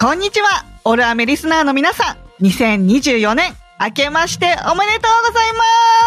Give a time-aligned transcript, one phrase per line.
[0.00, 0.64] こんにちは。
[0.84, 2.44] オルアメリスナーの皆さん。
[2.44, 5.52] 2024年、明けましておめでとうござい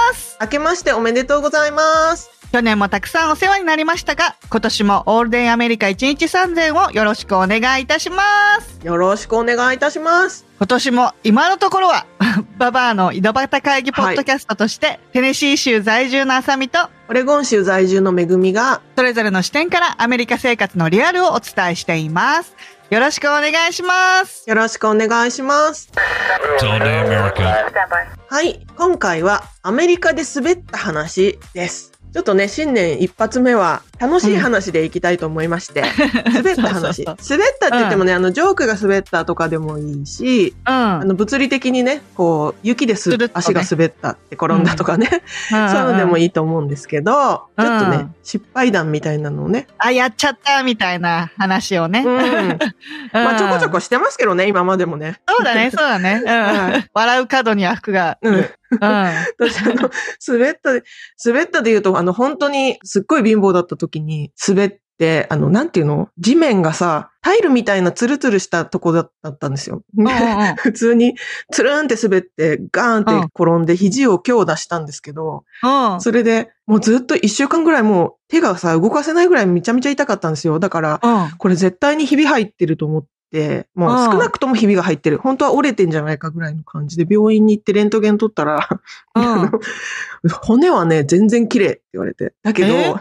[0.07, 0.37] ます。
[0.39, 2.29] 明けましておめでとうございます。
[2.53, 8.23] 去年もたくさんお世話になりましたが、今年もオールデンアメリカ1日3000をよろしくお願いいたしま
[8.61, 8.79] す。
[8.85, 10.45] よろしくお願いいたします。
[10.57, 12.05] 今年も今のところは、
[12.57, 16.79] ババアの井戸端会議ポッドキャストとして、テネシー州在住のあさみと、
[17.09, 22.55] オレゴン州在住のめぐみが、それぞれの視点からアメリカ生活のリアルをお伝えしています。
[22.91, 24.43] よろしくお願いします。
[24.49, 25.89] よろしくお願いします。
[28.27, 28.67] はい。
[28.75, 31.93] 今回はアメリカで滑った話です。
[32.13, 35.83] ちょっとね、新年一発目は楽しい話でいきたいと思いまして、
[36.33, 37.05] 滑った話。
[37.05, 37.17] 滑っ
[37.59, 40.73] たって言ってもね、あの、ジョークが滑ったとかでもいいし、うん。
[40.73, 45.07] あの、物理的にね、こう、雪です足が滑ったって転んだとかね、
[45.49, 52.03] そういうのでもいいと思うんですけど、ちょっとねうん、失敗談みたいなのをね、あ、やっちゃったみたいな話をね。
[53.13, 55.21] まあ、ちょこちょこしてますけどね、今までもね。
[55.29, 56.89] そうだね、そうだね。
[56.93, 58.17] 笑う角には服が。
[58.79, 59.89] 私、あの、
[60.27, 60.83] 滑ったで、
[61.23, 66.09] 滑ったで言うと、あの、本当に、すっごい貧乏だった時に、滑って、あの、なんていうの？
[66.19, 69.83] 地面がさ、タイルみたいなツルツルしたとこだったんですよ。
[70.57, 71.15] 普通に、
[71.51, 76.01] つるんって滑って、ガーンって転んで、肘を強打したんですけど、うん。
[76.01, 80.59] それで、もうずっと一週間ぐらいもう手がさ、動かせないぐらいめちゃめちゃ痛かったんですよ。
[80.59, 81.31] だから、うん。
[81.37, 83.09] これ絶対にひび入ってると思って、
[83.75, 85.17] もううん少なくともひびが入ってる。
[85.17, 88.67] 本当は折れてんじゃないかぐらいの感じで病院に行ってレントゲン取ったら、
[90.41, 92.33] 骨はね、全然綺麗って言われて。
[92.43, 92.93] だけど、え？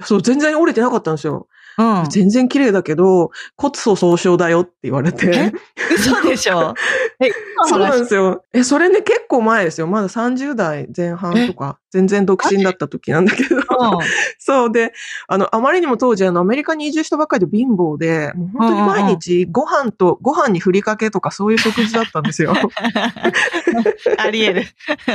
[0.04, 1.46] そう、全然折れてなかったんですよ。
[1.78, 2.00] うん。
[2.00, 2.08] うん。
[2.10, 5.52] 全然綺麗だけど、骨粗鬆症だよって言われて。
[5.96, 6.74] 嘘でしょ？
[7.20, 7.30] え、
[7.68, 8.44] そうなんですよ。
[8.52, 9.86] え、それね、結構前ですよ。
[9.86, 13.60] まだ30代前半とか、全然独身だった時なんだけど。
[14.40, 14.92] そうで、
[15.28, 22.52] あの、あまりにも当時、あの、アメリカに移住したばっかりで貧乏で、もう本当に毎日ご飯と、ご飯にふりかけとかそういう食事だったんですよ。
[24.18, 24.64] あり得る。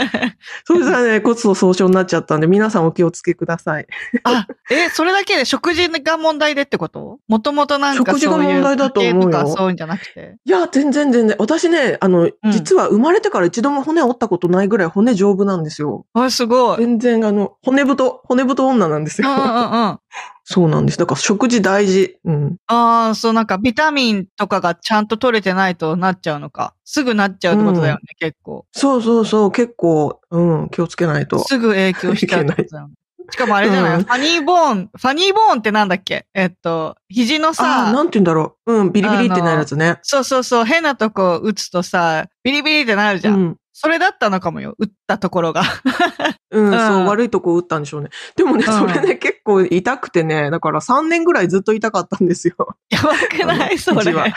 [0.63, 3.87] それじゃね、骨粗鬆症になっちゃったんで、皆さんお気をつけください。
[4.23, 7.19] あ、え、それだけで食事が問題でってこと？
[7.27, 10.37] もともとなんか食事が問題だと思うよそういうんじゃなくて。
[10.45, 11.35] いや、全然全然。
[11.39, 16.05] 私ね、あの、うん実は生まれてから一度も骨折ったことないぐらい骨丈夫なんですよ。
[16.13, 16.68] あ、すごい。
[16.75, 19.29] うん全然あの、骨太、骨太女なんですよ。
[19.29, 19.41] うんうん。
[19.43, 19.99] あ
[20.51, 20.97] そうなんです。
[20.97, 22.17] だから食事大事。
[22.25, 22.55] うん。
[22.67, 26.73] あー、そうなんかビタミンとかがちゃんと取れてないとなっちゃうのか。
[26.85, 28.65] すぐなっちゃうってことだよね、結構。
[28.71, 31.39] そうそうそう、結構、うん、気をつけないと。
[31.43, 32.93] すぐ影響しちゃうってことだよね。
[33.31, 36.25] しかもあれじゃない、うんファニーボーン、ファニーボーンってなんだっけ？
[36.33, 38.73] えっと、肘のあさあ、、なんて言うんだろう。
[38.73, 39.99] うん、ビリビリってなるやつね。
[40.01, 43.33] そうそうそう、変なとこ打つとさ、ビリビリってなるじゃん。
[43.35, 43.57] うん。
[43.81, 45.61] それだったのかもよ、打ったところが。
[46.51, 46.71] うん、うん。
[46.73, 48.09] そう、悪いとこ打ったんでしょうね。
[48.35, 48.73] でもね、うん。
[48.77, 52.55] それね、結構痛くてね、だから3年ぐらいずっと痛かったんですよ。
[52.89, 53.77] やばくない？
[53.77, 54.01] それ。
[54.01, 54.27] 肘は。
[54.27, 54.31] え、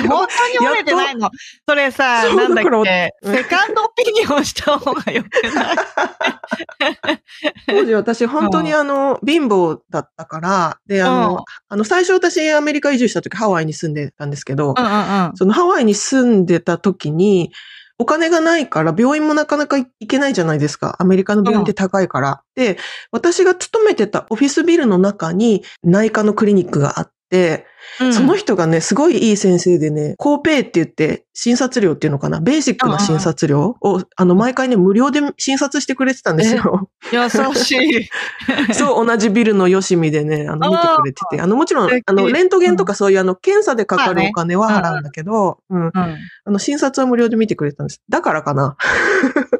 [0.00, 1.30] 本当に折れてないの？
[1.68, 2.70] それさ、なんだっけ、
[3.22, 3.36] うん。
[3.36, 5.76] セカンドオピニオンした方がよくない？
[7.68, 11.20] 当時私本当にあの、貧乏だったから、で、あうん。
[11.34, 14.74] の、あの、最初私アメリカ移住した時ハワイに住んでたんですけど。
[15.36, 17.52] そのハワイに住んでた時に、
[17.98, 20.96] お金がないから病院もなかなか行けないじゃないですか。
[20.98, 22.42] アメリカの病院って高いから。
[22.56, 22.78] で、
[23.12, 27.66] 私が勤めてたオフィスビルの中に内科のクリニックがあって、
[28.00, 36.88] うんその人がね、すごいいい先生でね、コーペイって言って、診察料っていうのかな、ベーシックな診察料を、あの、毎回ね、無料で診察してくれてたんですよ。
[37.12, 38.08] 優しい。
[38.74, 41.40] そう、同じビルのよしみでね、あの、見てくれてて。
[41.40, 45.86] あの、もちろんあの、レントゲンとかそういうあの、検査でかかるお金は払うんだけど、うん。
[45.86, 45.92] うん。
[45.94, 46.16] あ
[46.50, 48.00] の、診察は無料で見てくれたんです。
[48.08, 48.76] だからかな？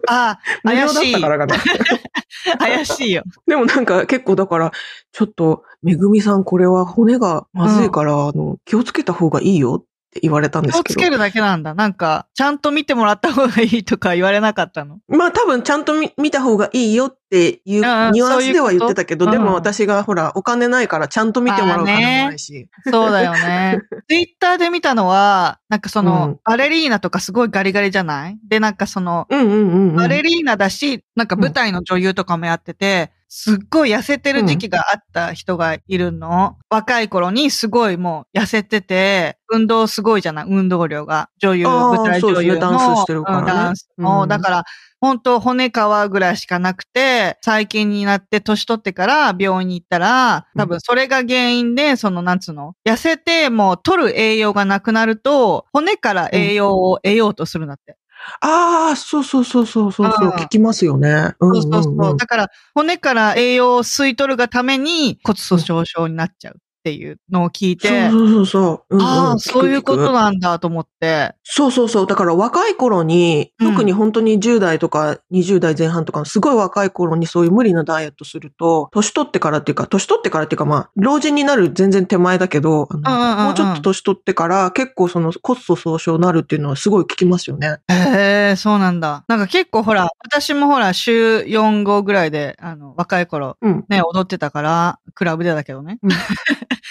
[0.09, 1.05] あ、 無料だっ。
[1.12, 1.56] たからかな。
[2.59, 3.23] 怪しいよ。
[3.47, 4.70] でもなんか結構だから、
[5.12, 10.85] ちょっと、めぐみさんこれは骨がまずいから、あの、気をつけた方がいいよって言われたんですけど。
[10.85, 11.75] 気をつけるだけなんだ。
[11.75, 14.99] なんか、ちゃんと見てもらった方がいいとか言われなかったの？
[15.09, 22.69] まあ多分ちゃんと見見た方がいいよっていうニュアンスでは言ってたけど、そういうでも私がほら、お金ないからちゃんと見てもらう金もないし。
[22.93, 23.81] そうだよね。
[24.09, 28.39] ツイッターで見たのは、なんかその、うんバレリーナとかすごいガリガリじゃない？
[28.49, 29.27] で、なんかその。
[29.29, 36.56] バレリーナだし、なんか舞台の女優とかもやってて、すっごい痩せてる時期があった人がいるの。
[36.71, 40.47] 若い頃にすごいもう痩せてて、運動すごいじゃない？
[40.49, 41.31] 運動量が。
[41.38, 42.61] 女優、舞台女優の。
[42.61, 44.23] ダンスしてるからねうんダンスの。
[44.23, 44.65] うんだから、
[45.00, 45.73] 本当骨皮
[46.11, 52.75] ぐらいしかなくて、最近になって年取ってから病院に行ったら、多分それが原因で、その、なんつうの？
[52.87, 57.97] 痩せてもう取る栄養がなくなると、骨から栄養を得ようとするんだって。
[58.41, 61.35] ああ、そうそうそうそうそうそう、きますよね。
[61.41, 61.93] うんそうそうそう。
[61.93, 68.97] うんうんだから、骨から栄養を吸い取るがために骨粗鬆症になっちゃうっていうのを聞いて、そうそうそう。
[68.97, 71.35] うんうんああ、そういうことなんだと思って。
[71.43, 72.07] そうそうそう。
[72.07, 87.79] だから若い頃に、うん特に本当に10代とか20代前半とか、すごい若い頃にそういう無理なダイエットすると、年取ってからっていうか、年取ってからっていうか、まあ、老人になる全然手前だけど、もうちょっと年取ってから結構その骨粗鬆症になるっていうのはすごい聞きますよね。
[87.89, 89.25] へえ、そうなんだ。
[89.27, 93.85] なんか結構ほら、私もほら、週4、5ぐらいで、あの、若い頃、うん。
[93.89, 95.99] ね、踊ってたから、クラブでだけどね。
[96.03, 96.11] うん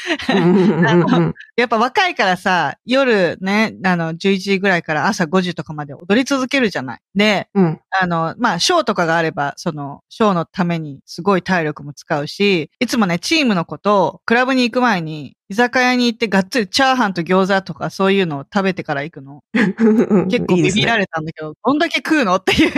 [1.56, 7.00] やっぱ若いからさ、夜ね、あの、11時ぐらいから朝5時とかまで踊り続けるじゃない。
[7.16, 7.80] で、うん。
[8.00, 19.44] あの、まあ、ショーとかがあれば、その、ショーのためにすごい体力も使うし、いつもね、チームの子と、クラブに行く前に、居酒屋に行ってがっつりチャーハンと餃子とかそういうのを食べてから行くの。
[19.54, 22.72] 結構ビビられれたんだけど、どんだけ食うのっていう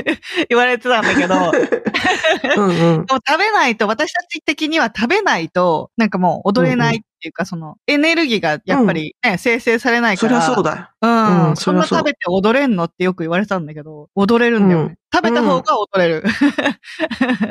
[0.50, 1.36] 言われてたんだけど、
[2.58, 3.06] うんうん。
[3.08, 10.46] 食べないと、私たち的には食べないと、なんかもう踊れないっていうか、その、エネルギーがやっぱりね、生成されないそりから。
[10.46, 10.88] ゃそうだよ。
[11.02, 11.50] うん。
[11.50, 14.86] うんそんな食べて踊れんのってよく言われたんだけど、踊れるんだよね。
[14.86, 16.24] うん食べた方が踊れる。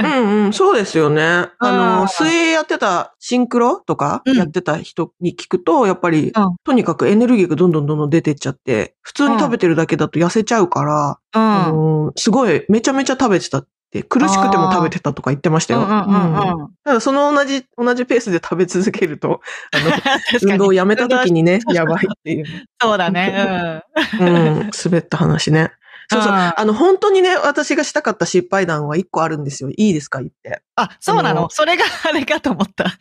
[0.00, 1.22] うんうん、そうですよね。
[1.22, 12.06] あうんの、水泳やってたシンクロとかうんやってた人に聞くと、やっぱり、うんとにかくエネルギーがどんどんどんどん出てっちゃって、普通に食べてるだけだと痩せちゃうから、あうん。
[12.06, 15.80] のすごい、めちゃめちゃ食べてたって、苦しくても食べてたとか言ってましたよ。
[15.80, 16.68] うんうんうんうんうん。
[16.84, 19.40] ただその同じ、同じペースで食べ続けると、
[19.72, 22.44] あの、運動をやめた時にね、やばいっていう。
[22.80, 23.82] そうだね。
[24.20, 25.72] うん、滑った話ね。
[26.10, 26.32] そうそう。
[26.32, 29.70] うんあの、本当にね、私がしたかった失敗談は一個あるんですよ。
[29.70, 30.20] いいですか？
[30.20, 30.62] 言って。
[30.76, 32.84] あ、そうなあののそれがあれかと思った。
[32.90, 32.96] ち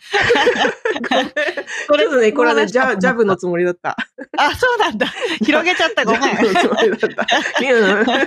[1.91, 3.97] ょっとね、これはね、ジャジャブのつもりだった。
[4.38, 5.07] あ、そうなんだ。
[5.44, 6.05] 広げちゃった。
[6.05, 6.21] ごめん。
[6.21, 7.11] ジャブのつもりだっ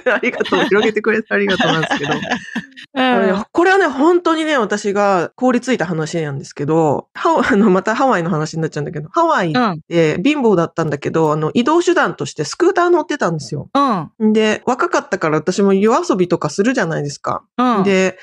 [0.05, 0.15] た。
[0.15, 0.65] ありがとう。
[0.65, 2.13] 広げてくれてありがとうなんですけど。
[2.13, 9.81] あのねこれはね、本当にね、私が凍りついた話なんですけど、ハ あの、またハワイの話になっちゃうんだけど、ハワイっうん。
[9.83, 13.69] て貧乏だったんだけど、あの、移動手段としてスクーター乗ってたんですよ。
[14.21, 14.33] うん。
[14.33, 17.45] で、若かったから私も夜遊びとかするじゃないですか。
[17.57, 17.85] うん。
[17.85, 18.19] で、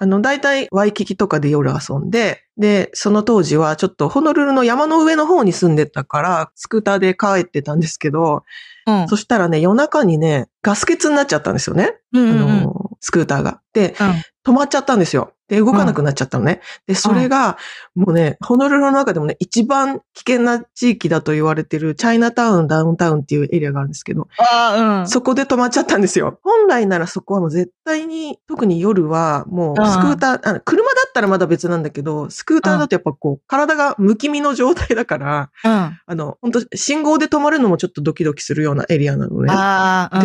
[0.00, 8.44] あの、大体ワイキキとかで夜遊んで、で、その当時はちょっとホノルルの山の上の方に住んでたから、スクーターで帰ってたんですけど、
[8.86, 9.08] うん。
[9.08, 11.96] そしたらね、夜中にね、ガス欠になっちゃったんですよね。
[12.12, 12.62] うんうんあうん。
[12.62, 13.60] の、スクーターが。
[13.72, 15.34] で、うん止まっちゃったんですよ。
[15.48, 16.60] で、動かなくなっちゃったのね。
[16.86, 17.56] で、それが、
[17.94, 25.08] もうね、ホノルルの中でもね、一番危険な地域だと言われてる、チャイナタウン、ダウンタウンっていうエリアがあるんですけど、うん。
[25.08, 26.38] そこで止まっちゃったんですよ。
[26.42, 35.70] 本来ならそこはもう絶対に、特に夜はもううんスクーター、あの車だったらまだ別なんだけど、スクーターだとやっぱこう、体がむき身の状態だから、うん。
[35.70, 39.48] あの、本当信号で止まるのもちょっとドキドキするようなエリアなのね。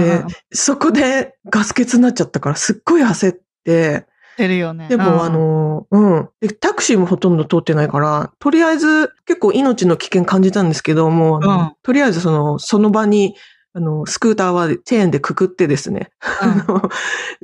[0.02, 0.28] でうんうん。
[0.52, 4.88] そこでガス欠になっちゃったからすっごい焦って、てるよね。
[4.88, 6.30] でも、あの、うん。
[6.42, 11.76] で、タクシーもほとんど通ってないから、とりあえず結構命の危険感じたんですけども、あのうん。
[11.84, 13.36] とりあえずその、その場に、
[13.74, 16.12] あの、スクーターはチェーンでくくってですね、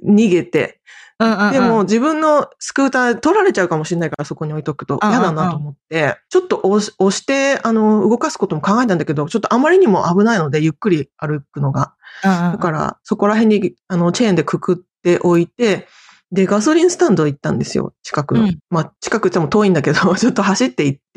[0.05, 0.79] うん、 逃げて、
[1.19, 1.53] うんうんうん。
[1.53, 4.99] でも、自分のスクーター取られちゃうかもしれないからそこに置いとくと。
[5.03, 11.93] 嫌だなと思って、ちょっと押し押して、あの、動かすことも考えたんだけど、ちょっとあまりにも危ないので、ゆっくり歩くのが。
[12.23, 12.51] うんうん。
[12.53, 15.87] だから、そこら辺に、あの、チェーンでくくっておいて、
[16.31, 18.43] で、ガソリンスタンド行ったんですよ、近くの。
[18.43, 21.08] うんまあ、近くっても遠いんだけど、 ちょっと走って行って、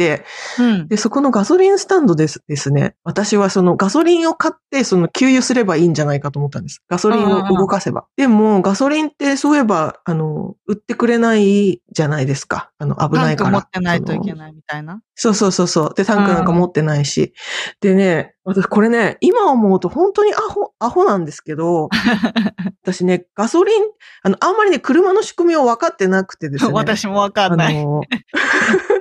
[0.59, 0.89] うん。
[0.89, 6.83] で、そこのガソリンスタンドですですね、私はそのガソリンを買って、その給油すればいいんじゃないかと思ったんです。
[6.89, 8.07] ガソリンを動かせば。
[8.17, 12.71] でも、ガソリンってそういえば、あの、売ってくれないじゃないですか。
[12.79, 13.51] あの、危ないから。
[13.51, 14.35] 持ってないといけい。
[14.35, 15.01] ないみたいな。
[15.15, 15.95] そうそうそうそう。
[15.95, 17.35] で、タンクなんか持ってないし。
[17.81, 21.89] でね、私これね、今思うと本当にアホ、アホなんですけど、
[22.83, 23.85] 私ね、ガソリン、
[24.25, 26.73] あの、あんまりね、車の仕組みを分かってなくてですね。
[26.75, 27.79] 私もわかんない。
[27.79, 28.01] あの、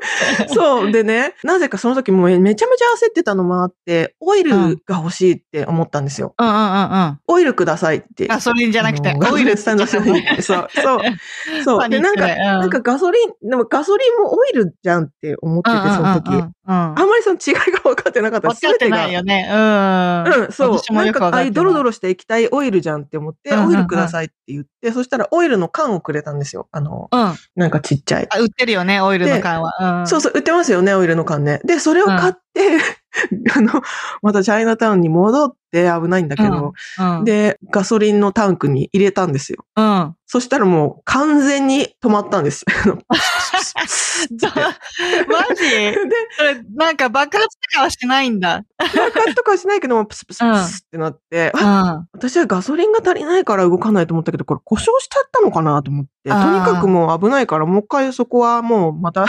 [0.53, 0.91] そう。
[0.91, 4.51] でね、なぜかその時もうめちゃめちゃ焦ってたのもあって、オイル
[4.85, 6.33] が欲しいって思ったんですよ。
[6.37, 7.19] うんうんうんうん。
[7.27, 8.27] オイルくださいって。
[8.27, 9.57] ガソリンじゃなくてオイル
[10.41, 10.99] そう、そう。
[11.63, 11.89] そう。
[11.89, 16.43] で、なんか、なんかガソリン、でもガソリンもオイルじゃんって思ってて、その時。
[16.65, 18.49] あんまりその違いが分かってなかった。
[18.49, 19.49] 分かってないよね。
[19.51, 20.43] うん。
[20.45, 20.93] うん、そう。
[20.93, 26.67] なんか、ああいドロドロした液体オイルじゃんって思って、オイルくださいって言って、そしたらオイルの缶をくれたんですよ。
[26.71, 27.09] あの、
[27.55, 28.27] なんかちっちゃい。
[28.39, 29.71] 売ってるよね、オイルの缶は。
[29.99, 30.07] うん。
[30.07, 31.59] そうそう、売ってますよね、オイルの缶ね。
[31.63, 32.39] で、それを買って、
[33.55, 33.81] あの、
[34.21, 37.23] またチャイナタウンに戻って危ないんだけど、うん。
[37.25, 39.65] で、ガソリンのタンクに入れたんですよ。
[39.75, 40.15] うん。
[40.25, 42.63] そしたらもう完全に止まったんです。
[45.27, 45.63] マジ？
[45.69, 45.95] で、
[46.75, 48.63] なんか爆発とかはしないんだ。
[48.77, 52.07] 爆発とかはしないけども、プスプスプスってなって、あうん。
[52.13, 59.25] 私はガソリンが足りないから動かないと思ったけど、これ故障しちゃったのかなと思って、とにかくもう危ないから、もう一回そこはもうまた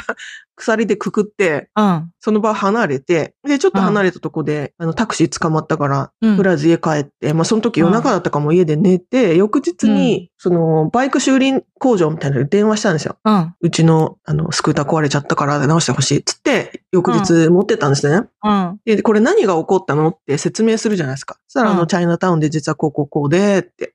[0.63, 2.11] 鎖でくくって、うん。
[2.21, 13.17] その場離れて、で、ちょっと離れたとこで、あの、タクシー捕まったから、うんとりあえず家帰って、まあ、その時夜中だったかも家で寝て、翌日に、その、バイク修理工場みたいなのに電話したんですよ。
[13.25, 13.55] うん。
[13.61, 16.23] うちの、あの、スクーター壊れちゃったから直してほしい。
[16.23, 18.29] つって、翌日持ってったんですね。
[18.45, 18.81] うん。
[18.85, 21.39] で、これ何が起こったのって説明するじゃないですか。
[21.49, 23.95] そしたら、あの、うんチャイナタウンで実はこうこうこうで、って、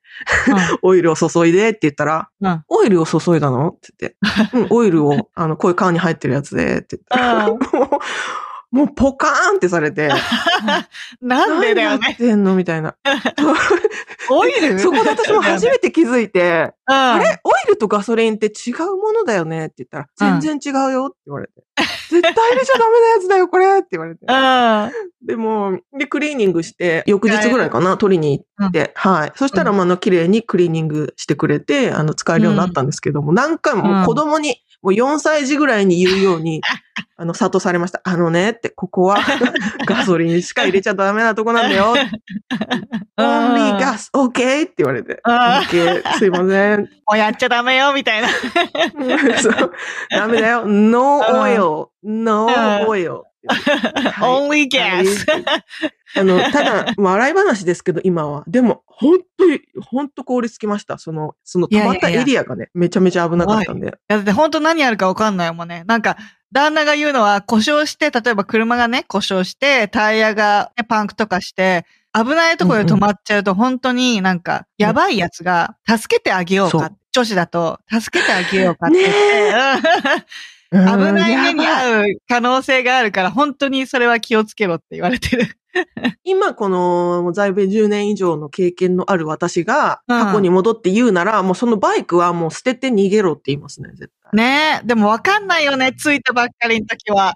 [0.82, 2.64] オイルを注いでって言ったら、うん。
[2.68, 3.70] オイルを注いだの？
[3.70, 4.14] って言っ
[4.52, 7.60] て、うん、オイルを、あの、こういう缶に入ってるやつで、って言ったら、うん
[8.70, 10.10] もう、ポカーンってされて、
[11.22, 11.98] なんでだよね。
[12.00, 12.96] 何やってんのみたいな。
[14.30, 14.78] オイル？
[14.80, 16.94] そこで私も初めて気づいて、うん。
[16.94, 17.40] あれ？
[17.44, 21.54] オイルとガソリンって違うものだよねって言ったら、うん全然違うよって言われて。
[22.10, 24.26] 絶対入れちゃダメなやつだよ、これって言われて。
[24.28, 25.28] うん。
[25.28, 29.32] でも、で、クリーニングして、翌日ぐらいかな、取りに行って、はい。
[29.36, 36.62] そしたら、まあ、あの、綺麗にクリーニングしてくれて、あの、使えるようになったんですけども、何回も子供に、もう4歳児ぐらいに言うように、
[37.18, 38.02] あの、諭されました。
[38.04, 39.18] あのね、って、ここは
[39.88, 41.96] ガソリンしか入れちゃダメなとこなんだよ。
[43.18, 44.64] only gas, okay?
[44.64, 45.22] って言われて。
[45.26, 46.82] うん okay, すいません。
[46.82, 48.30] もうやっちゃダメよ、みたいな。
[49.42, 49.72] そう。
[50.12, 50.66] ダメだよ。
[50.66, 52.48] no oil, no
[52.88, 53.24] oil.
[54.20, 55.26] Only gas.
[56.16, 58.44] あの、ただ、笑い話ですけど、今は。
[58.48, 60.98] でも、本当に、本当凍りつきました。
[60.98, 63.98] その、その止まったいやいやいやエリアがね、めちゃめちゃ危なかったんで。
[64.08, 65.84] だって本当何やるか分かんないもんね。
[65.86, 66.18] なんか、
[66.52, 76.92] 旦那が言うのは故障して、例えば車がね、故障して、タイヤが、ね、パンクとかして、危ないところで止まっちゃうと、本当になんか、やばいやつが、助けてあげようか。
[77.12, 80.78] 女子だと、助けてあげようかって言って、うん危
[81.14, 85.58] ない目に遭う可能性があるから、本当にそれは気をつけろって言われてる。
[86.24, 94.32] 今、この、在米10年以上の経験のある私が、うん過去に戻って言うなら、もうそのバイクはもう捨てて逃げろって言いますね、絶対。
[94.34, 94.88] ねえ。
[94.88, 97.34] でも分かんないよね、ついたばっかりの時は。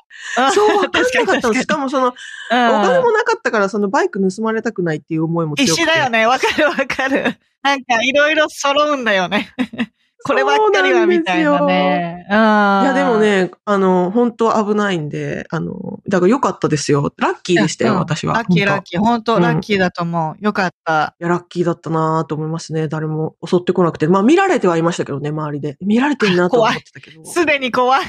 [0.50, 1.54] んそう、 わかんなかったの。
[1.54, 2.14] しかもその、おうん
[2.50, 5.82] 金もなかったから、そのバイク盗まれたくないっていう思いも強くて。
[5.82, 6.26] 必死だよね。
[6.26, 7.38] わかるわかる。
[7.64, 9.50] なんかいろいろ揃うんだよね。
[10.24, 12.26] こればっかりはみたいなね。
[12.30, 12.36] うん。
[12.36, 13.20] いいや、でも。
[13.20, 17.14] ね、あの、本当危ないんで、あの、だから良かったですよ。
[17.18, 18.34] ラッキーでしたよ、うん私は。
[18.36, 19.00] ラッキー本当ラッキー。
[19.00, 20.44] 本当うんラッキーだと思う。
[20.44, 21.16] よかった。
[21.20, 22.88] いや、ラッキーだったなと思いますね。
[22.88, 24.08] 誰も襲ってこなくて。
[24.08, 25.78] まあ、見られてはいましたけどね、周りで。
[25.82, 27.26] 見られてるなと思ってたけど。
[27.26, 28.06] すでに怖い。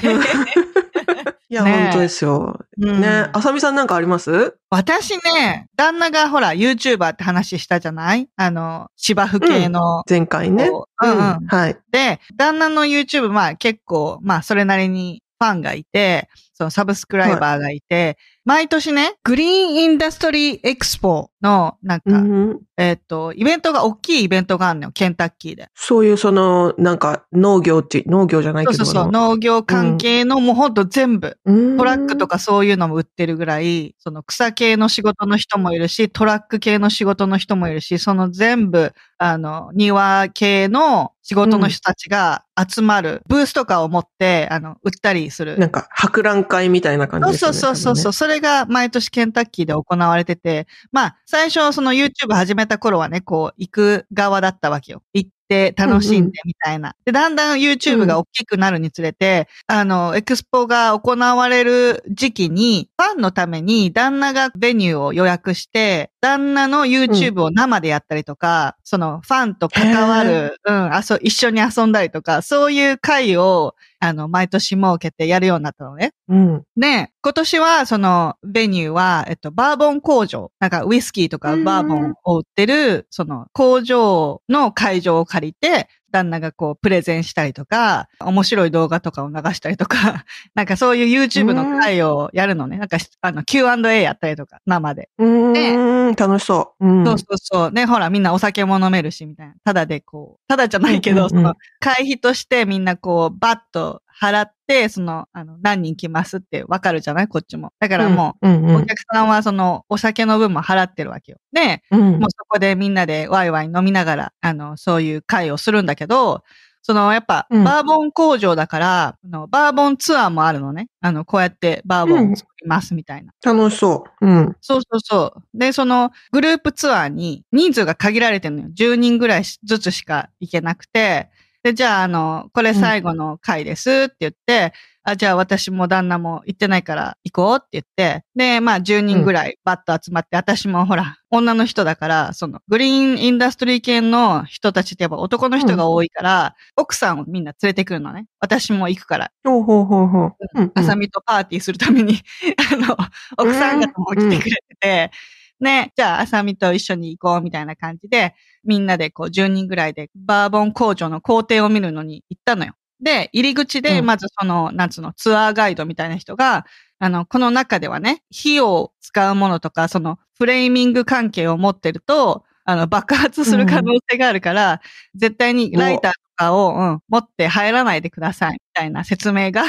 [1.53, 2.59] いや、ねえ本当ですよ。
[2.79, 4.57] うんね、あさみさんなんかあります？
[4.71, 8.27] 私ね、旦那がほら、YouTuber って話したじゃない？
[8.35, 10.01] あの、芝生系の。
[10.09, 10.71] 前回ね。
[11.03, 11.77] うんうんはい。
[11.91, 25.69] で、旦那の YouTube、まあ結構、まあそれなりにファンがいて、そのサブスクライバーがいて、毎年ね、グリーンインダストリーエクスポの、なんか、うんえっ、と、イベントが、大きいイベントがあるのよ、ケンタッキーで。
[25.75, 28.77] そういうその、なんか、農業って、農業じゃないけど。
[28.77, 45.57] そうそうそう、農業関係のもうほんと全部、うんトラックとかそういうのも売ってるぐらい、その草系の仕事の人もいるし、トラック系の仕事の人もいるし、その全部、あの、庭系の仕事の人たちが集まる、ブースとかを持って、あの、売ったりする。
[45.57, 47.57] なんか、博覧会みたいな感じですよね。
[47.57, 55.03] そうそうそうそう、多それが毎年ケンタッキーで行われてて、まあ、最初その YouTube 始めた頃はね、こう、行く側だったわけよ。
[55.13, 56.95] 行って楽しんでみたいな。
[57.05, 76.13] で、だんだん YouTube が大きくなるにつれて、あの、エクスポが行われる時期に、ファンのために旦那がベニューを予約して、旦那の YouTube を生でやったりとか、そのファンと関わる、うん、あそ、一緒に遊んだりとか、そういう会を、あの、毎年設けてやるようになったのね。
[76.27, 77.05] 分ね。
[77.05, 92.77] で、今年は、その、ベニューは、えっと、バーボン工場、なんか、ウイスキーとかバーボンを売ってる、その、工場の会場を借りて、旦那がこう、プレゼンしたりとか、面白い動画とかを流したりとか、 なんかそういう YouTube の回をやるのね。
[92.77, 95.09] なんか、あの、Q&A やったりとか、生で。
[95.17, 96.87] うーん、楽しそう。
[96.87, 97.05] うん。
[97.05, 97.71] そうそうそう。
[97.71, 99.55] ね、ほら、みんなお酒も飲めるし、みたいな。
[99.65, 107.27] ただでこう、ただじゃないけど、うんうんうんその、会費としてみんなこう、バッと払って、その、あの、何人来ますってわかるじゃない？
[107.27, 107.73] こっちも。
[107.79, 111.39] だからもうん、うんう、うんお客さんはその、お酒の分も払ってるわけよ。
[111.51, 116.43] で、うんもうそこでみんなでワイワイ飲みながら、あの、そういう会をするんだけど、
[116.85, 120.89] その、やっぱ、うんバーボン工場だから、あのバーボンツアーもあるのね。
[121.01, 123.31] あの、こうやってバーボン作りますみたいな。
[123.43, 124.25] 楽しそう。
[124.27, 124.55] うん。
[124.61, 125.57] そうそうそう。
[125.57, 128.69] で、そのグループツアーに人数が限られてるのよ。
[128.73, 131.29] 10人ぐらいずつしか行けなくて。
[131.63, 134.73] で、じゃあ、あの、これ最後の回ですって言って、
[135.05, 148.27] あ、じゃあ私も旦那も行ってないから行こうって言って、で、まあ10人ぐらいバッと集まって、私もほら、女の人だから、そのグリーンインダストリー系の人たちってやっぱ男の人が多いから、奥さんをみんな連れてくるのね。
[148.39, 149.31] 私も行くから。
[149.43, 150.35] ほうほうほうほう。
[150.55, 152.19] うんあさみとパーティーするために、
[152.73, 152.97] あの、
[153.37, 155.11] 奥さん方も来てくれてて、
[155.59, 162.73] ね、じゃあ、あさみと一緒に行こうみたいな感じで、みんなでこう10人ぐらいでバーボン工場の工程を見るのに行ったのよ。
[163.01, 166.65] で、入り口で、うんまずその、なんつうの、ツアーガイドみたいな人が、
[166.99, 174.81] あの、この中ではね、火を使うものとか、その、フレーミング関係を持ってると、あの、爆発する可能性があるから、
[175.15, 179.63] 絶対にライターとかを、うん、持って入らないでください、みたいな説明が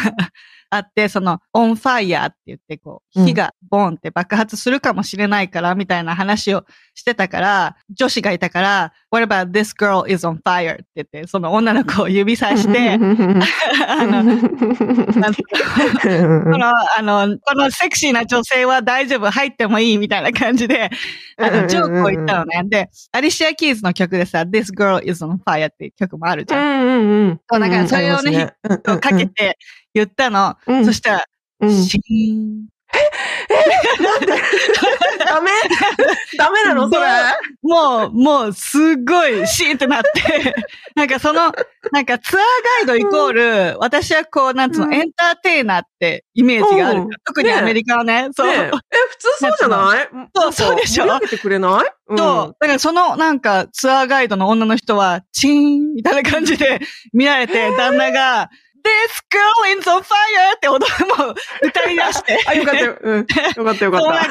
[0.71, 10.75] あって、その、オンファイヤーって言って、こう、火がボーンって爆発するかもしれないから、みたいな話をしてたから、女子がいたから、What about this girl is on fire?
[10.75, 14.25] って言って、その女の子を指さして、 あの、
[16.43, 20.91] この、あの、このセクシーな女性は大丈夫、入ってもいいみたいな感じで、
[21.37, 22.63] あの、ジョークを言ったのね。
[22.67, 26.65] で、アリシア・キーズの曲でさ、This Girl is on Fire っていう曲もあるじうゃん。
[26.65, 27.41] んうんうん。
[27.51, 29.59] そうだからそれをねかけて
[29.95, 30.57] 言ったの。
[30.67, 31.25] うんそしたら、
[31.61, 32.74] うんシーン。
[35.27, 35.51] ダメ？
[36.39, 36.89] ダメなの？
[36.91, 37.07] それ？
[37.63, 40.55] もう、もう、すっごい、シーンってなって、
[40.95, 41.53] なんかその、
[41.93, 42.43] なんかツアー
[42.85, 43.33] ガイドイコー
[43.73, 44.95] ル、私はこう、なんつうの、うん。
[44.95, 47.09] エンターテイナーってイメージがあるうん。
[47.25, 48.47] 特にアメリカはね、そう。
[48.49, 48.79] ねえ、え普
[49.19, 50.09] 通そうじゃない？
[50.35, 50.77] そうそう。
[50.77, 51.91] でしょ盛り上げてくれない？
[52.09, 52.19] うん。
[52.19, 52.57] そう。
[52.61, 56.81] だからそのなんかツアーガイドの女の人は、チーンみたいな感じで
[57.13, 58.51] 見られて、旦那が、
[59.31, 60.57] girl is on fire!
[60.57, 62.39] って踊るもう歌い出して。
[62.47, 62.97] あ、よかったよ。
[63.01, 63.19] うん。
[63.19, 63.25] よ
[63.65, 64.07] かったよかった。
[64.07, 64.31] そうなんか、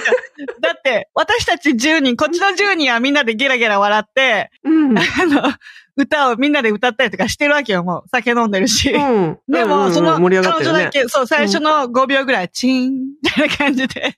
[0.61, 4.97] だって、私たち10人、こっちの10人はみんなでゲラゲラ笑って、うん。
[4.97, 5.53] あの、
[5.95, 8.03] 歌をみんなで歌ったりとかしてるわけよ、もう。
[8.09, 8.91] 酒飲んでるし。
[8.91, 9.37] うん。
[9.47, 10.39] でも、うんうんうんその、彼。
[10.39, 14.15] 女だけ、そう、最初の5秒ぐらい、チーン、みたいな感じで、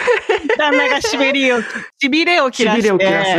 [0.58, 1.62] 旦那がしびれを、
[2.00, 2.94] しびれを切らしてす、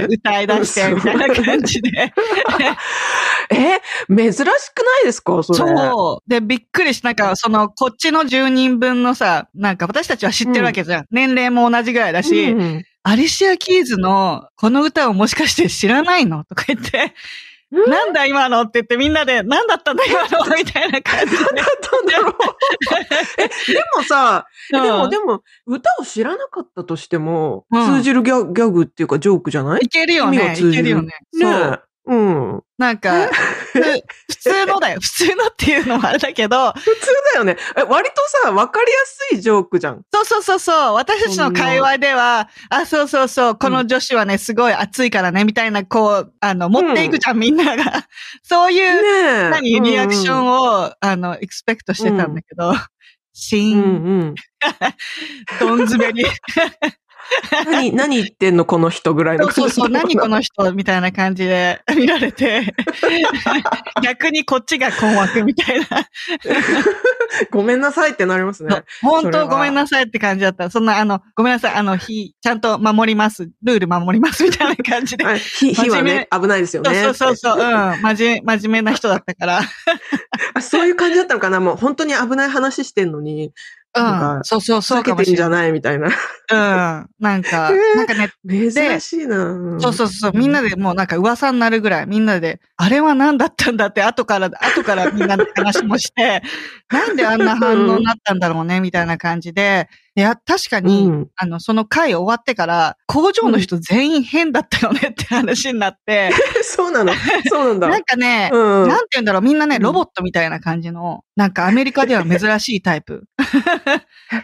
[0.09, 2.13] 歌い出して、みたいな感じで。
[3.51, 5.43] え、珍しくないですか？
[5.43, 5.59] それ。
[5.59, 6.29] そう。
[6.29, 11.05] で、びっくりし、なんか、その、こっちの10人分のさ、なんか私たちは知ってるわけじゃん。
[11.11, 16.45] 年齢も同じぐらいだし、うんアリシア・キーズのこの歌をもしかして知らないの？
[16.45, 17.11] とか言って、うん
[17.87, 21.37] なんだ今のって言ってみんなで、なんだったんだ今のみたいな感じで。
[21.37, 22.33] だったんだろう。
[23.39, 23.51] え、で
[23.97, 29.81] もさ、えでも、うんでも、歌を知らなかったとしても、うん通じるギャギャグっていうか、ジョークじゃない？
[29.85, 30.37] いけるよね。
[30.37, 31.07] 意味が通じるいけるよね。
[31.07, 31.83] ねそう。
[32.09, 32.13] え。
[32.13, 32.61] うん。
[32.77, 33.31] なんか、ふ
[33.73, 34.99] 普通のだよ。
[35.01, 37.57] 普通のっていうのもあれだけど、普通だよね。
[37.77, 40.01] え、割とさ、わかりやすいジョークじゃん。
[40.13, 40.93] そうそうそうそう。
[40.95, 43.55] 私たちの会話では、あ、そうそうそう。
[43.57, 48.07] この女子はね、すごい熱いからね、みたいな、こう、あの、持っていくじゃん、みんなが。
[48.43, 49.49] そういう。
[49.49, 50.53] 何、リアクションを。
[50.53, 52.73] を、あの、エクスペクトしてたんだけど、
[53.33, 54.35] シーン、うんうん。
[55.59, 56.25] どんずべり。
[57.65, 60.33] 何、何言ってんのこの人ぐらいのそうそうそう、何この。
[60.33, 62.73] の人みたいな感じで 見られて、
[64.03, 65.85] 逆にこっちが困惑みたいな。
[67.51, 68.83] ごめんなさいってなりますね。
[69.01, 70.69] 本当ごめんなさいって感じだった。
[70.69, 73.49] そんな、あの、ごめんなさい、あの、日、ちゃんと守ります。
[73.63, 75.23] ルール守りますみたいな感じで。
[75.23, 77.03] はい火火はね、危ないですよね。
[77.03, 78.01] そうそうそうそう、うん。
[78.01, 79.61] 真面目、真面目な人だったから。
[80.53, 83.51] あそういう感じだったのかなもう本当に危ない話してんのに、
[83.95, 84.43] うん。
[84.43, 85.71] そうそう、そう避けてんじゃない。
[85.71, 86.07] みたいな。
[86.07, 87.09] うん。
[87.19, 89.77] なんか、 えーなんかね、珍しいな。
[89.79, 96.41] そうそうそう、みんなでもうなんか噂になるぐらい、みんなで、あれは何だったんだって、後から、後からみんなで話もして、
[96.91, 106.31] なんであんな反応になったんだろうね、みたいな感じで、いや、確かに、うんあの、その回終わってから、工場の人全員変だったよねって話になって、
[106.63, 107.13] そうなの
[107.49, 107.89] そうなんだ。
[107.89, 113.23] なんかね、うんなんて言うんだろう、みんなね、うんロボットみたいな感じの、なんかアメリカでは珍しいタイプ。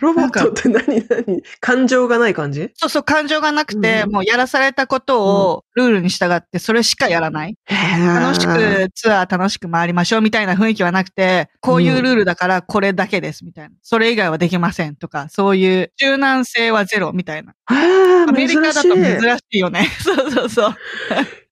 [0.02, 1.42] ロボットって何何？
[1.60, 2.70] 感情がない感じ？
[2.76, 7.56] そうそう、感情がなくて、うんもうやらされたことをルールに従って、それしかやらない。
[7.70, 13.76] 楽楽しくツアー楽しく回りましょうみたいな雰囲気はなくて、こういうルールだからこれだけですみたいな。
[13.82, 17.54] それ以外はできませんとか、そういう柔軟性はゼロみたいな。
[17.66, 19.88] あアメリカだと珍しいよね。
[20.04, 20.76] そうそうそう。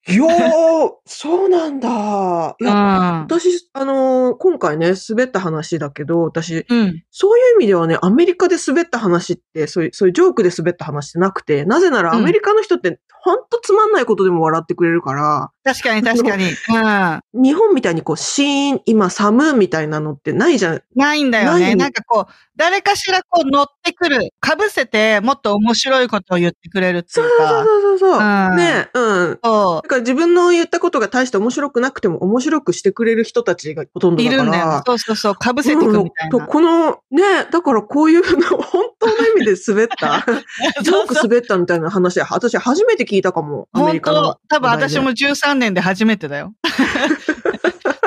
[0.07, 0.15] い。
[0.15, 2.55] よー、そうなんだ。
[2.59, 3.21] いうや、ん。
[3.21, 7.03] 私、あのー今回ね、滑った話だけど、私、うん。
[7.11, 16.45] そういう意味ではね、アメリカで滑った話って、そういう、そういうジョークで滑った話ってなくて、なぜならうんアメリカの人って、ほんとつまんないことでも笑ってくれるから、確かに確かに。
[16.45, 17.43] うん。
[17.43, 20.81] 日本みたいにこう、シーン、今寒みたいなのってないじゃん。
[20.95, 21.59] ないんだよね。
[21.59, 24.19] ないなんかこう、誰かしらこう乗ってくる。
[24.41, 27.49] 被せて、もっと面白いことを言ってくれるってそいううか。
[27.49, 28.19] そうそうそうそう。
[28.19, 29.39] うんねうん。
[29.43, 34.17] そだから自分の言ったことが大して面白くなくても面白くしてくれる人たちがほとんう。
[34.17, 34.43] どだから。
[34.43, 34.81] いるんだよね。
[34.85, 35.33] そうそうそう。
[35.33, 36.47] 被せてくみたいうんな。
[36.47, 40.25] この、ね、だからこういうの、本当の意味で滑った、
[40.81, 43.67] ジョーク滑ったみたいな話、私初めて聞いたかも。
[43.73, 46.53] アメ本リカの当多分私も13年で初めてだよ。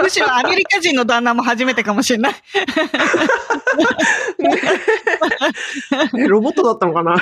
[0.02, 2.34] むしろアメリカ人の旦那も初めてかもしれない。
[6.18, 7.14] えロボットだったのかな？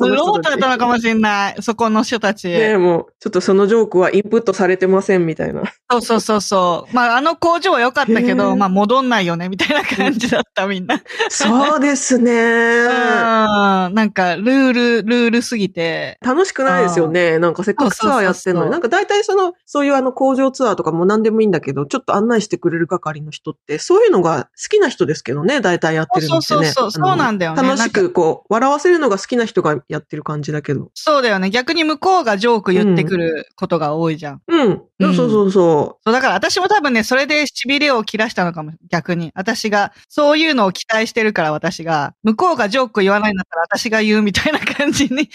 [0.00, 1.56] ロボットだったのかもしれない。
[1.60, 2.48] そこの人たち。
[2.48, 5.62] ねもう、ちょっとそのジョークはインプットされてませんみたいな。
[5.90, 6.94] そうそうそうそう。
[6.94, 11.00] まあ、あの工場は良かったけへど、ーまあ、戻んないよね、みたいな感じだった、みんな。
[11.28, 12.24] そうですうん。
[12.24, 12.86] ね。
[12.86, 16.18] なんか、ルール、ルールすぎて。
[16.22, 17.38] 楽しくないですよね。
[17.38, 18.70] なんかせっかくツアーやってんのに。
[18.70, 26.58] なんか大体その、そういうあの工場ツアーとかも何でもいいんだけど、ちょっと案内してくれる係の人って、そういうのが好きな人ですけどね、大体やってるのってね。
[26.58, 30.90] そうそうそうそうなんだよね楽しくこう、笑わせるのが好きな人がやってる感じだけど。
[30.94, 31.50] そうだよね。
[31.50, 34.42] 逆に向こうがジョーク言ってくることが多いじゃん。
[34.46, 34.60] うん。
[34.70, 39.30] うんそうそうそそう、だから私も多分ね、それで痺れを切らしたのかも、逆に。
[39.34, 45.28] 私が、そういうのを期待してるから私が、向こうがジョーク言わないんだったら私が言うみたいな感じに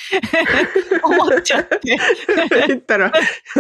[1.04, 1.78] 思っちゃって。
[1.78, 1.80] う。
[2.68, 3.12] 言ったら、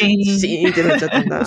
[0.00, 1.46] シーンってなっちゃったんだ。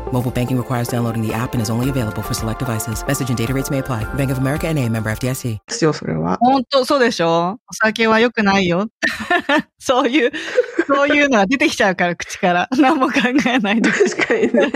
[0.11, 3.05] Mobile banking requires downloading the app and is only available for select devices.
[3.07, 4.03] Message and data rates may apply.
[4.15, 5.59] Bank of America and a member FDIC.
[5.69, 6.37] すよ、それは。
[6.41, 7.59] 本当そうでしょ？
[7.69, 8.87] お酒は良くないよ。
[9.79, 10.31] そういう、
[10.87, 12.67] そういうのが出てきちゃうから、口から。
[12.77, 13.89] 何も考えないで。
[13.89, 14.71] 確かにね。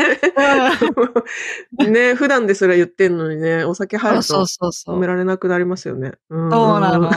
[1.91, 6.13] ね普段ですら言ってんのにね、お酒入るとそうそうそう止められなくなりますよね。
[6.29, 7.11] そうなの。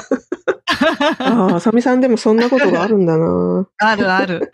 [1.18, 3.66] ああ、あさみさんでもそんなことがあるんだな。
[3.78, 4.52] あるある。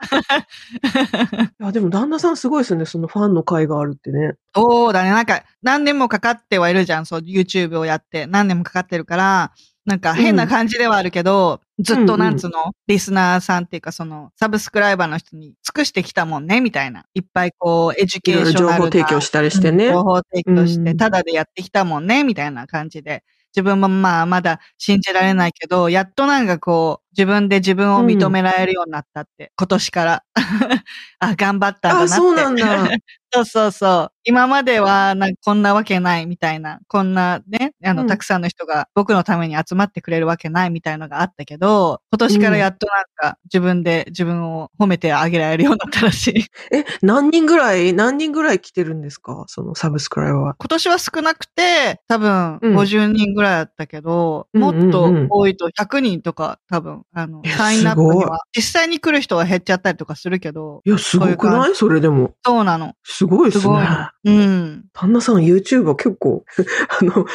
[1.61, 2.87] いや、でも旦那さんすごいですよね。
[2.87, 4.33] そのファンの会があるってね。
[4.55, 5.11] そうだね。
[5.11, 7.07] なんか、何年もかかってはいるじゃん。
[7.07, 8.27] そう、YouTube をやって。
[8.27, 9.53] 何年もかかってるから、
[9.87, 17.05] なんか変な感じではあるけど、ずっとなんつうの、リスナーさんっていうか、その、 subscriber の人に尽くしてきたもんね、みたいな。
[17.15, 19.89] いっぱいこう、 educational な情報提供したりしてね。
[19.91, 23.25] 情報提供して、うんただでやってきたもんね、みたいな感じで。
[23.55, 30.25] 自分もまあまだ信じられないけど、やっとなんかこう、自分で自分を認められるようになったって、今年から。
[31.21, 32.15] あ、頑張ったんだなって。
[32.15, 32.65] あ、そうなんだ。
[33.35, 34.13] そうそうそう。
[34.25, 46.45] 今までは、なんかこんなわけないみたいな、こんなね、あの、うんたくさんの人が僕のために集まってくれるわけないみたいのがあったけど、今年からやっとなんか自分で自分を褒めてあげられるようになったらしい。
[46.77, 49.45] え、何人ぐらい、何人ぐらい来てるんですか？
[49.49, 50.55] そのサブスクライバーは。
[50.59, 54.93] 今年は少なくて、多分うん50人ぐらいだったけど、うんうんうんもっ
[55.29, 61.75] と多いと100人とか多分、あの、サインアップには、実際に来る人は減っちゃったりとかするけど、いや、すごくない？
[61.75, 62.35] それでも。
[62.45, 62.95] そうなの。
[63.05, 63.89] すごいですすごいね。。
[64.25, 64.85] うん。
[64.95, 66.45] 旦那さん YouTuber 結構、
[67.01, 67.27] あの、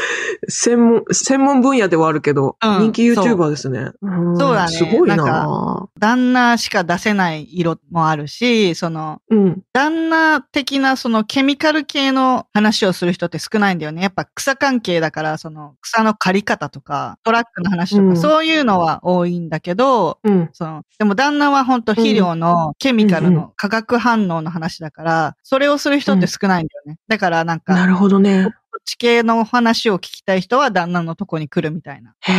[0.47, 3.81] 専門、専門分野ではあるけど、うん人気 YouTuber ですね。
[3.81, 3.93] ん
[4.37, 9.61] そうだねすごいななん旦那しか出せない色もあるし、その、うん。
[9.71, 14.01] 旦那的なそのケミカル系の話をする人って少ないんだよね。
[14.01, 20.49] やっぱ草関係だから、その草の刈り方とか、トラックの話とか、うんそういうのは多いんだけど、うん。
[20.53, 26.97] その、でも旦那は本当肥料のケミカルの化学反応の話だから、それをする人って少ないんだよね。
[27.07, 28.45] だからなんか、なるほどね。
[28.71, 32.13] こっち系の話を聞きたい人は旦那のとこに来るみたいな。
[32.21, 32.33] へ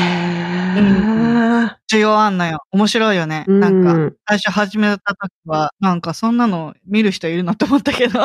[0.80, 1.76] ー。
[1.92, 2.60] 需要あんのよ。
[2.70, 3.44] 面白いよね。
[3.48, 8.20] うんなんか、最初始めた時は、なんかそんなの見る人いるのって思ったけど。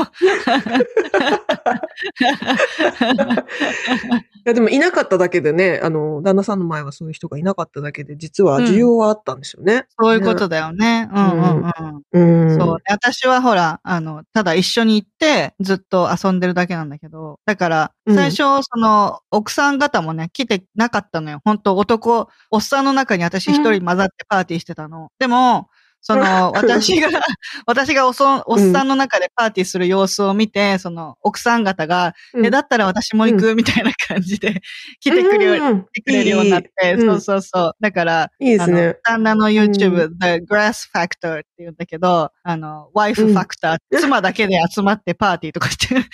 [4.45, 9.87] いや、でもいなかっただけでね、あの、旦那さんの前はそういう人がいなかっただけで、実は需要はあったんですよね。
[9.99, 11.09] そういうことだよね。
[11.11, 11.71] うんうん
[12.13, 12.45] うん。
[12.45, 12.55] うん。
[12.55, 12.77] そう。
[12.87, 21.41] 私はほら、あの、ただ一緒に行って、ずっと遊んでるだけなんだけど、だから、うん最初、その、奥さん方もね、来てなかったのよ。
[21.43, 25.09] 本当男、おっさんの中に私一人混ざってパーティーしてたの。
[25.17, 25.69] でも、
[26.07, 27.09] その、 私が、
[27.65, 32.45] 私がおそおっさんの中でパーティーする様子を見て、その、奥さん方が、うん。
[32.45, 33.55] え、だったら私も行く？
[33.55, 34.61] みたいな感じで、
[35.01, 37.71] 来てくれる、うん来てくれるようになって、そうそうそう。
[37.81, 38.97] だから、いいですね。
[39.03, 46.05] 旦那の YouTube、The Grass Factor って言うんだけど、あの、ワイフファクター、妻だけで集まってパーティーとかしてる。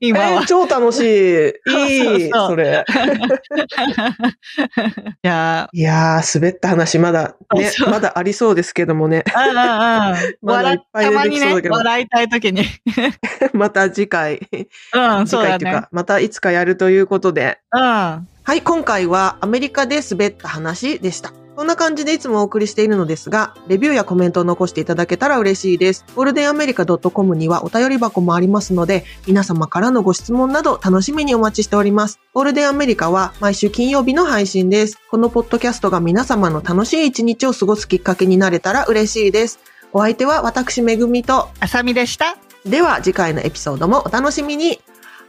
[0.00, 0.26] 今は。
[0.26, 1.52] えー超楽しい。
[1.68, 2.84] いい、それ。
[5.24, 7.90] いやいやー、滑った話、まだ、ね、そうそう。
[7.90, 9.24] まだありそうですけどもね。
[9.26, 10.36] ー、うんうんうん。
[10.42, 12.64] まだいっぱいたまにね出てきそうだけ、ど笑いたいときに。
[13.52, 15.88] また次回、うん、次そうだね回っていうか、。
[15.92, 17.58] またいつかやるということで。
[17.72, 17.80] うん。
[17.80, 21.32] はい、今回はアメリカで滑った話でした。
[21.58, 26.04] こんな感じでいつもお送りしているのですが、レビューやコメントを残していただけたら嬉しいです。
[26.14, 32.20] ゴールデンアメリカ .com にはお便り箱もありますので、皆様からのご質問など楽しみにお待ちしております。
[32.32, 35.00] ゴールデンアメリカは毎週金曜日の配信です。
[35.10, 39.58] このポッドキャストが皆様の楽しい一日を過ごすきっかけになれたら嬉しいです。
[39.92, 42.36] お相手は私めぐみと、あさみでした。
[42.66, 44.80] では次回のエピソードもお楽しみに。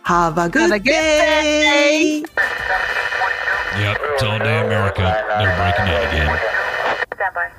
[0.04, 2.24] Have a good Have a good day!
[3.80, 5.04] Yep, it's all day America.
[5.40, 6.40] They're breaking in again.
[7.16, 7.59] Standby.